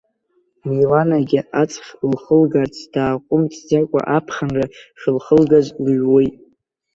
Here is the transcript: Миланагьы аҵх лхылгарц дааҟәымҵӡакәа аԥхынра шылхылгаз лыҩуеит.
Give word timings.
Миланагьы 0.75 1.39
аҵх 1.61 1.85
лхылгарц 2.11 2.77
дааҟәымҵӡакәа 2.93 4.01
аԥхынра 4.17 4.65
шылхылгаз 4.99 5.67
лыҩуеит. 5.83 6.35